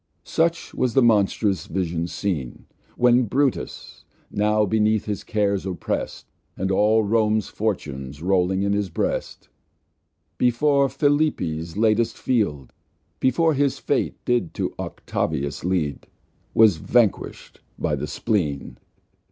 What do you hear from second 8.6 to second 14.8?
in his Breast, Before Philippi's latest Field, Before his Fate did to